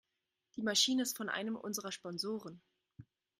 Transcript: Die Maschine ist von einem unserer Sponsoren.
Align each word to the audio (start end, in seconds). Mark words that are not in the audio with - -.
Die 0.55 0.63
Maschine 0.63 1.03
ist 1.03 1.15
von 1.15 1.29
einem 1.29 1.55
unserer 1.55 1.91
Sponsoren. 1.91 2.59